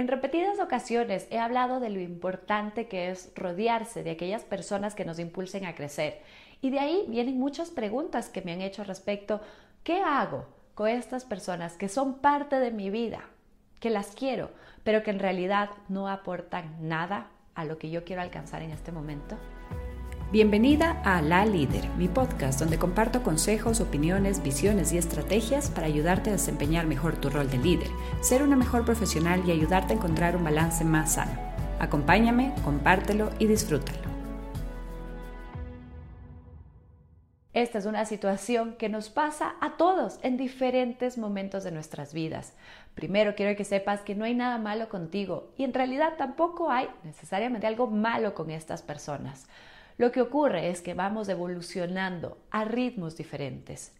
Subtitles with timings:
[0.00, 5.04] En repetidas ocasiones he hablado de lo importante que es rodearse de aquellas personas que
[5.04, 6.22] nos impulsen a crecer.
[6.62, 9.42] Y de ahí vienen muchas preguntas que me han hecho respecto,
[9.84, 13.26] ¿qué hago con estas personas que son parte de mi vida,
[13.78, 14.48] que las quiero,
[14.84, 18.92] pero que en realidad no aportan nada a lo que yo quiero alcanzar en este
[18.92, 19.36] momento?
[20.32, 26.30] Bienvenida a La Líder, mi podcast donde comparto consejos, opiniones, visiones y estrategias para ayudarte
[26.30, 27.88] a desempeñar mejor tu rol de líder,
[28.20, 31.32] ser una mejor profesional y ayudarte a encontrar un balance más sano.
[31.80, 33.98] Acompáñame, compártelo y disfrútalo.
[37.52, 42.54] Esta es una situación que nos pasa a todos en diferentes momentos de nuestras vidas.
[42.94, 46.88] Primero quiero que sepas que no hay nada malo contigo y en realidad tampoco hay
[47.02, 49.48] necesariamente algo malo con estas personas.
[50.00, 53.92] Lo que ocurre es que vamos evolucionando a ritmos diferentes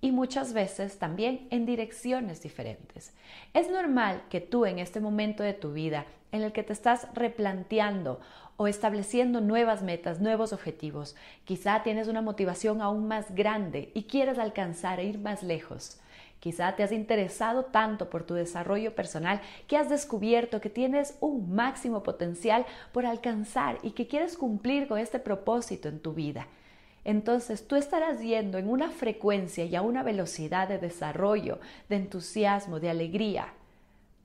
[0.00, 3.14] y muchas veces también en direcciones diferentes.
[3.54, 7.06] Es normal que tú en este momento de tu vida en el que te estás
[7.14, 8.18] replanteando
[8.56, 14.40] o estableciendo nuevas metas, nuevos objetivos, quizá tienes una motivación aún más grande y quieres
[14.40, 16.00] alcanzar e ir más lejos.
[16.40, 21.54] Quizá te has interesado tanto por tu desarrollo personal que has descubierto que tienes un
[21.54, 26.46] máximo potencial por alcanzar y que quieres cumplir con este propósito en tu vida.
[27.04, 32.80] Entonces tú estarás yendo en una frecuencia y a una velocidad de desarrollo, de entusiasmo,
[32.80, 33.54] de alegría,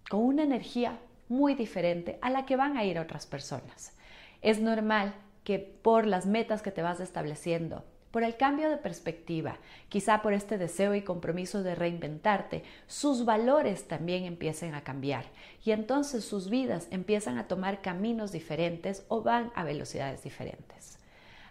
[0.10, 0.98] con una energía
[1.30, 3.96] muy diferente a la que van a ir otras personas.
[4.42, 9.58] Es normal que por las metas que te vas estableciendo, por el cambio de perspectiva,
[9.90, 15.26] quizá por este deseo y compromiso de reinventarte, sus valores también empiecen a cambiar.
[15.64, 21.00] Y entonces sus vidas empiezan a tomar caminos diferentes o van a velocidades diferentes.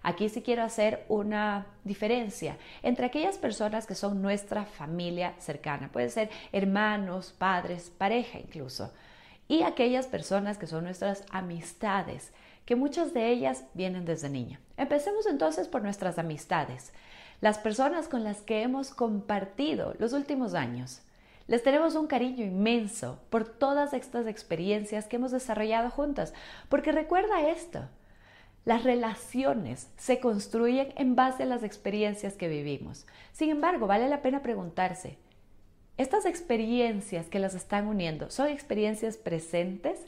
[0.03, 6.09] Aquí sí quiero hacer una diferencia entre aquellas personas que son nuestra familia cercana, puede
[6.09, 8.93] ser hermanos, padres, pareja incluso,
[9.47, 12.33] y aquellas personas que son nuestras amistades,
[12.71, 14.61] que muchas de ellas vienen desde niña.
[14.77, 16.93] Empecemos entonces por nuestras amistades,
[17.41, 21.03] las personas con las que hemos compartido los últimos años.
[21.49, 26.33] Les tenemos un cariño inmenso por todas estas experiencias que hemos desarrollado juntas,
[26.69, 27.89] porque recuerda esto,
[28.65, 33.05] las relaciones se construyen en base a las experiencias que vivimos.
[33.33, 35.19] Sin embargo, vale la pena preguntarse,
[35.97, 39.99] ¿estas experiencias que las están uniendo son experiencias presentes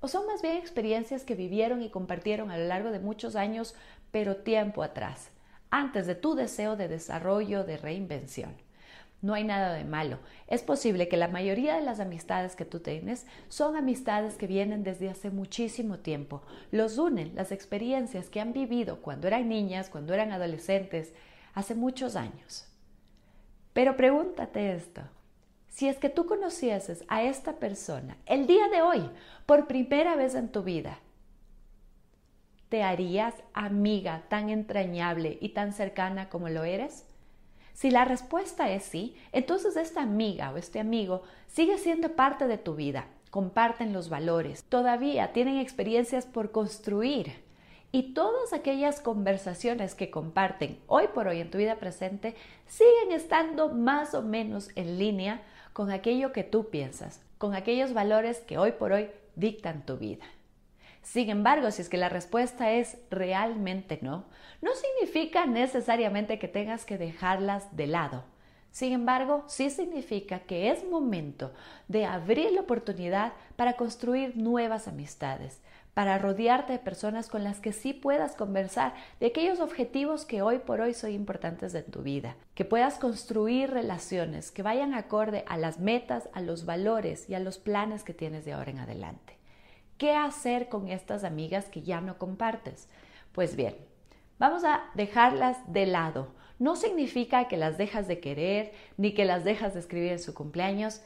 [0.00, 3.74] ¿O son más bien experiencias que vivieron y compartieron a lo largo de muchos años,
[4.10, 5.30] pero tiempo atrás,
[5.70, 8.54] antes de tu deseo de desarrollo, de reinvención?
[9.22, 10.18] No hay nada de malo.
[10.46, 14.82] Es posible que la mayoría de las amistades que tú tienes son amistades que vienen
[14.82, 16.42] desde hace muchísimo tiempo.
[16.70, 21.12] Los unen las experiencias que han vivido cuando eran niñas, cuando eran adolescentes,
[21.52, 22.64] hace muchos años.
[23.74, 25.02] Pero pregúntate esto,
[25.70, 29.08] si es que tú conocieses a esta persona el día de hoy
[29.46, 30.98] por primera vez en tu vida,
[32.68, 37.06] ¿te harías amiga tan entrañable y tan cercana como lo eres?
[37.72, 42.58] Si la respuesta es sí, entonces esta amiga o este amigo sigue siendo parte de
[42.58, 47.32] tu vida, comparten los valores, todavía tienen experiencias por construir
[47.92, 52.34] y todas aquellas conversaciones que comparten hoy por hoy en tu vida presente
[52.66, 55.42] siguen estando más o menos en línea
[55.72, 60.24] con aquello que tú piensas, con aquellos valores que hoy por hoy dictan tu vida.
[61.02, 64.24] Sin embargo, si es que la respuesta es realmente no,
[64.60, 68.24] no significa necesariamente que tengas que dejarlas de lado.
[68.70, 71.52] Sin embargo, sí significa que es momento
[71.88, 75.60] de abrir la oportunidad para construir nuevas amistades,
[75.94, 80.58] para rodearte de personas con las que sí puedas conversar de aquellos objetivos que hoy
[80.58, 85.56] por hoy son importantes en tu vida, que puedas construir relaciones que vayan acorde a
[85.56, 89.36] las metas, a los valores y a los planes que tienes de ahora en adelante.
[89.98, 92.88] ¿Qué hacer con estas amigas que ya no compartes?
[93.32, 93.76] Pues bien,
[94.40, 96.34] vamos a dejarlas de lado.
[96.58, 100.34] No significa que las dejas de querer ni que las dejas de escribir en su
[100.34, 101.00] cumpleaños,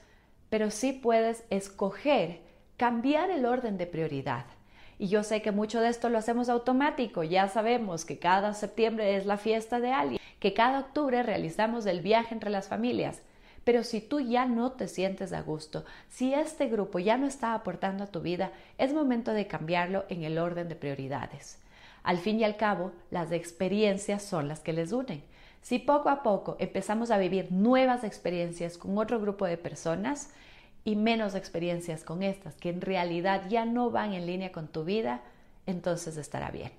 [0.49, 2.41] pero sí puedes escoger
[2.79, 4.47] cambiar el orden de prioridad
[4.99, 9.17] y yo sé que mucho de esto lo hacemos automático, ya sabemos que cada septiembre
[9.17, 13.21] es la fiesta de alguien, que cada octubre realizamos el viaje entre las familias.
[13.65, 17.55] Pero si tú ya no te sientes a gusto, si este grupo ya no está
[17.55, 21.59] aportando a tu vida, es momento de cambiarlo en el orden de prioridades.
[22.05, 25.25] Al fin y al cabo, las experiencias son las que les unen.
[25.61, 30.31] Si poco a poco empezamos a vivir nuevas experiencias con otro grupo de personas,
[30.85, 34.85] y menos experiencias con estas que en realidad ya no van en línea con tu
[34.85, 35.23] vida,
[35.67, 36.73] entonces estará bien.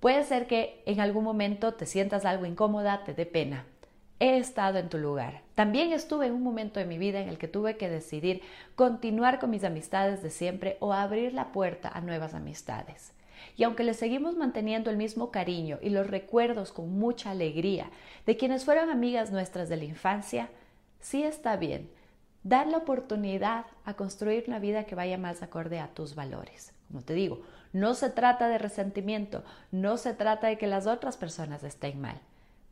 [0.00, 3.64] Puede ser que en algún momento te sientas algo incómoda, te dé pena.
[4.18, 5.40] he estado en tu lugar.
[5.54, 8.42] También estuve en un momento de mi vida en el que tuve que decidir
[8.74, 13.14] continuar con mis amistades de siempre o abrir la puerta a nuevas amistades.
[13.56, 17.90] Y aunque le seguimos manteniendo el mismo cariño y los recuerdos con mucha alegría
[18.26, 20.50] de quienes fueron amigas nuestras de la infancia,
[21.00, 21.90] sí está bien
[22.42, 26.72] dar la oportunidad a construir una vida que vaya más acorde a tus valores.
[26.88, 27.42] Como te digo,
[27.72, 32.20] no se trata de resentimiento, no se trata de que las otras personas estén mal,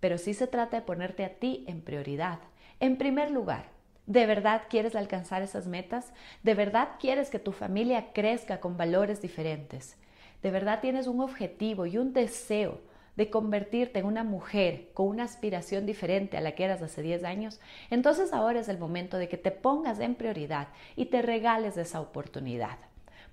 [0.00, 2.38] pero sí se trata de ponerte a ti en prioridad,
[2.80, 3.66] en primer lugar.
[4.06, 6.12] ¿De verdad quieres alcanzar esas metas?
[6.42, 9.98] ¿De verdad quieres que tu familia crezca con valores diferentes?
[10.42, 12.80] ¿De verdad tienes un objetivo y un deseo
[13.18, 17.24] de convertirte en una mujer con una aspiración diferente a la que eras hace 10
[17.24, 17.58] años,
[17.90, 22.00] entonces ahora es el momento de que te pongas en prioridad y te regales esa
[22.00, 22.78] oportunidad.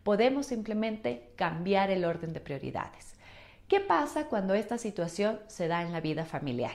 [0.01, 3.13] Podemos simplemente cambiar el orden de prioridades.
[3.67, 6.73] ¿Qué pasa cuando esta situación se da en la vida familiar?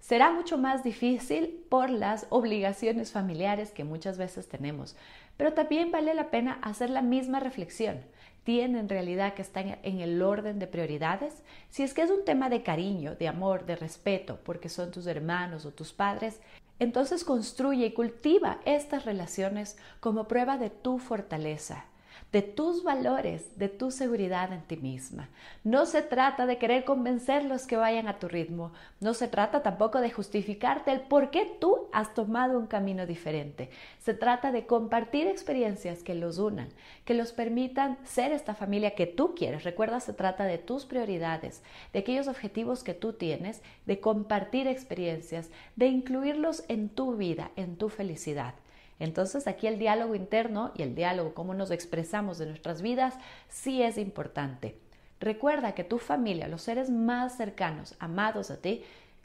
[0.00, 4.96] Será mucho más difícil por las obligaciones familiares que muchas veces tenemos,
[5.36, 8.00] pero también vale la pena hacer la misma reflexión.
[8.44, 11.42] Tiene en realidad que estar en el orden de prioridades?
[11.68, 15.06] Si es que es un tema de cariño, de amor, de respeto, porque son tus
[15.06, 16.40] hermanos o tus padres,
[16.78, 21.84] entonces construye y cultiva estas relaciones como prueba de tu fortaleza,
[22.32, 25.28] de tus valores, de tu seguridad en ti misma.
[25.64, 30.00] No se trata de querer convencerlos que vayan a tu ritmo, no se trata tampoco
[30.00, 33.70] de justificarte el por qué tú has tomado un camino diferente.
[33.98, 36.68] Se trata de compartir experiencias que los unan,
[37.04, 39.64] que los permitan ser esta familia que tú quieres.
[39.64, 41.62] Recuerda, se trata de tus prioridades,
[41.92, 47.76] de aquellos objetivos que tú tienes, de compartir experiencias, de incluirlos en tu vida, en
[47.76, 48.54] tu felicidad.
[48.98, 53.14] Entonces aquí el diálogo interno y el diálogo, cómo nos expresamos de nuestras vidas,
[53.48, 54.78] sí es importante.
[55.20, 58.82] Recuerda que tu familia, los seres más cercanos, amados a ti,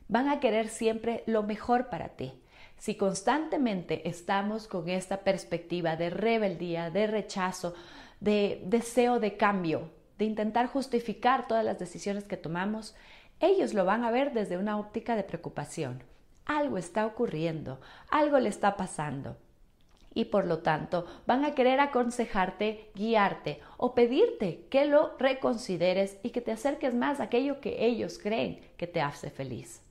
[0.07, 2.33] van a querer siempre lo mejor para ti.
[2.77, 7.73] Si constantemente estamos con esta perspectiva de rebeldía, de rechazo,
[8.19, 12.95] de deseo de cambio, de intentar justificar todas las decisiones que tomamos,
[13.39, 16.03] ellos lo van a ver desde una óptica de preocupación.
[16.45, 17.79] Algo está ocurriendo,
[18.09, 19.37] algo le está pasando
[20.13, 26.29] y por lo tanto van a querer aconsejarte, guiarte o pedirte que lo reconsideres y
[26.29, 29.81] que te acerques más a aquello que ellos creen que te hace feliz.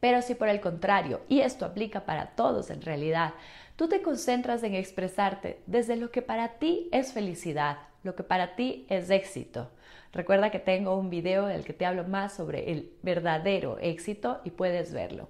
[0.00, 3.34] Pero si por el contrario, y esto aplica para todos en realidad,
[3.76, 8.56] tú te concentras en expresarte desde lo que para ti es felicidad, lo que para
[8.56, 9.70] ti es éxito.
[10.12, 14.40] Recuerda que tengo un video en el que te hablo más sobre el verdadero éxito
[14.44, 15.28] y puedes verlo.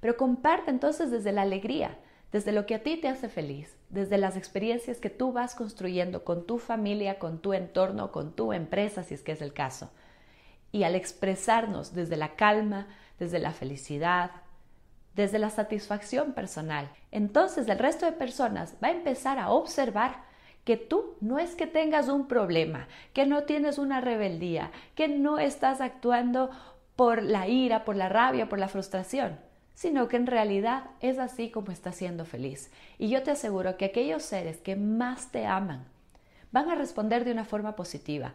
[0.00, 1.96] Pero comparte entonces desde la alegría,
[2.32, 6.24] desde lo que a ti te hace feliz, desde las experiencias que tú vas construyendo
[6.24, 9.90] con tu familia, con tu entorno, con tu empresa, si es que es el caso.
[10.70, 12.86] Y al expresarnos desde la calma,
[13.18, 14.30] desde la felicidad,
[15.14, 20.26] desde la satisfacción personal, entonces el resto de personas va a empezar a observar
[20.64, 25.38] que tú no es que tengas un problema, que no tienes una rebeldía, que no
[25.38, 26.50] estás actuando
[26.94, 29.47] por la ira, por la rabia, por la frustración
[29.78, 32.68] sino que en realidad es así como estás siendo feliz.
[32.98, 35.84] Y yo te aseguro que aquellos seres que más te aman
[36.50, 38.32] van a responder de una forma positiva.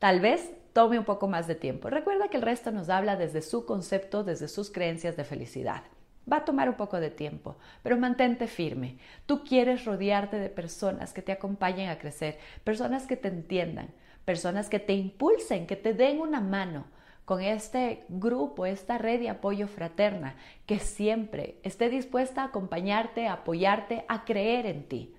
[0.00, 1.88] Tal vez tome un poco más de tiempo.
[1.88, 5.84] Recuerda que el resto nos habla desde su concepto, desde sus creencias de felicidad.
[6.30, 8.98] Va a tomar un poco de tiempo, pero mantente firme.
[9.26, 13.90] Tú quieres rodearte de personas que te acompañen a crecer, personas que te entiendan,
[14.24, 16.86] personas que te impulsen, que te den una mano,
[17.24, 20.36] con este grupo, esta red de apoyo fraterna,
[20.66, 25.14] que siempre esté dispuesta a acompañarte, a apoyarte, a creer en ti.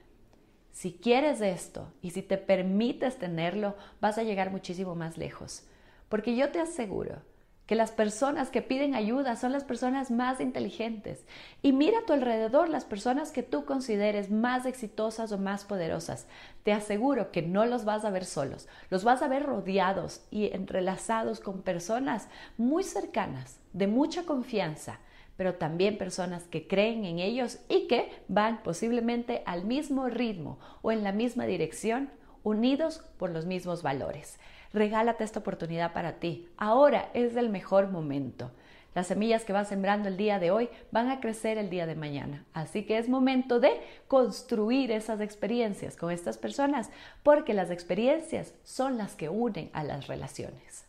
[0.71, 5.65] Si quieres esto y si te permites tenerlo, vas a llegar muchísimo más lejos.
[6.09, 7.21] Porque yo te aseguro
[7.65, 11.25] que las personas que piden ayuda son las personas más inteligentes.
[11.61, 16.27] Y mira a tu alrededor las personas que tú consideres más exitosas o más poderosas.
[16.63, 20.53] Te aseguro que no los vas a ver solos, los vas a ver rodeados y
[20.53, 22.27] entrelazados con personas
[22.57, 24.99] muy cercanas, de mucha confianza,
[25.37, 30.91] pero también personas que creen en ellos y que van posiblemente al mismo ritmo o
[30.91, 32.11] en la misma dirección,
[32.43, 34.37] unidos por los mismos valores.
[34.73, 36.49] Regálate esta oportunidad para ti.
[36.57, 38.51] Ahora es el mejor momento.
[38.95, 41.95] Las semillas que vas sembrando el día de hoy van a crecer el día de
[41.95, 42.45] mañana.
[42.53, 46.91] Así que es momento de construir esas experiencias con estas personas,
[47.23, 50.85] porque las experiencias son las que unen a las relaciones.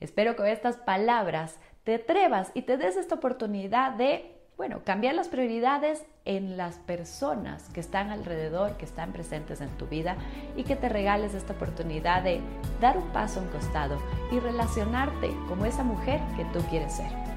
[0.00, 5.28] Espero que estas palabras te atrevas y te des esta oportunidad de bueno, cambiar las
[5.28, 10.16] prioridades en las personas que están alrededor, que están presentes en tu vida
[10.56, 12.40] y que te regales esta oportunidad de
[12.80, 13.98] dar un paso a costado
[14.32, 17.35] y relacionarte como esa mujer que tú quieres ser.